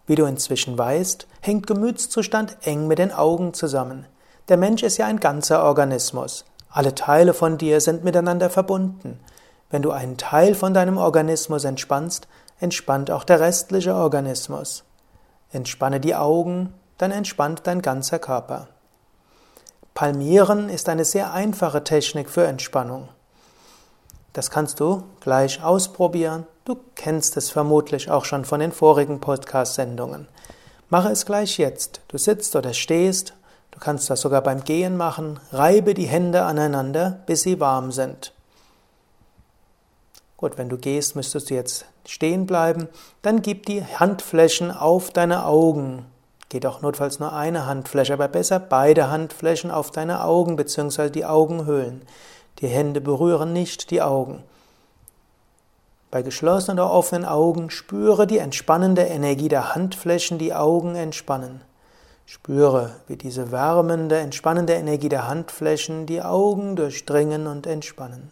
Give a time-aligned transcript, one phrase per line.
[0.06, 4.06] Wie du inzwischen weißt, hängt Gemütszustand eng mit den Augen zusammen.
[4.48, 6.46] Der Mensch ist ja ein ganzer Organismus.
[6.70, 9.20] Alle Teile von dir sind miteinander verbunden.
[9.68, 12.28] Wenn du einen Teil von deinem Organismus entspannst,
[12.60, 14.84] entspannt auch der restliche Organismus.
[15.50, 18.68] Entspanne die Augen, dann entspannt dein ganzer Körper.
[19.94, 23.08] Palmieren ist eine sehr einfache Technik für Entspannung.
[24.32, 26.46] Das kannst du gleich ausprobieren.
[26.64, 30.26] Du kennst es vermutlich auch schon von den vorigen Podcast-Sendungen.
[30.90, 32.00] Mache es gleich jetzt.
[32.08, 33.34] Du sitzt oder stehst.
[33.70, 35.38] Du kannst das sogar beim Gehen machen.
[35.52, 38.32] Reibe die Hände aneinander, bis sie warm sind.
[40.36, 42.88] Gut, wenn du gehst, müsstest du jetzt stehen bleiben.
[43.22, 46.06] Dann gib die Handflächen auf deine Augen.
[46.48, 51.10] Geht auch notfalls nur eine Handfläche, aber besser beide Handflächen auf deine Augen bzw.
[51.10, 52.02] die Augenhöhlen.
[52.60, 54.42] Die Hände berühren nicht die Augen.
[56.10, 61.60] Bei geschlossenen oder offenen Augen spüre die entspannende Energie der Handflächen die Augen entspannen.
[62.26, 68.30] Spüre, wie diese wärmende, entspannende Energie der Handflächen die Augen durchdringen und entspannen.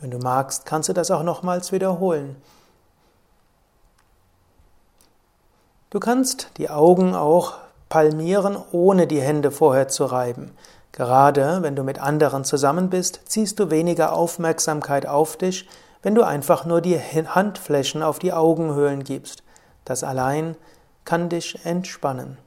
[0.00, 2.36] Wenn du magst, kannst du das auch nochmals wiederholen.
[5.90, 7.54] Du kannst die Augen auch
[7.88, 10.52] palmieren, ohne die Hände vorher zu reiben.
[10.92, 15.68] Gerade wenn du mit anderen zusammen bist, ziehst du weniger Aufmerksamkeit auf dich,
[16.02, 19.42] wenn du einfach nur die Handflächen auf die Augenhöhlen gibst.
[19.84, 20.56] Das allein
[21.04, 22.38] kann dich entspannen.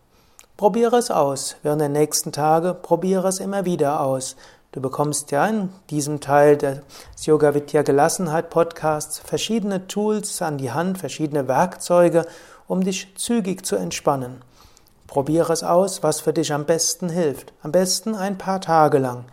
[0.57, 1.57] Probiere es aus.
[1.63, 4.35] Während der nächsten Tage probiere es immer wieder aus.
[4.73, 6.79] Du bekommst ja in diesem Teil des
[7.27, 12.25] Yoga Vidya Gelassenheit Podcasts verschiedene Tools an die Hand, verschiedene Werkzeuge,
[12.67, 14.41] um dich zügig zu entspannen.
[15.05, 17.53] Probiere es aus, was für dich am besten hilft.
[17.61, 19.19] Am besten ein paar Tage lang.
[19.19, 19.25] Und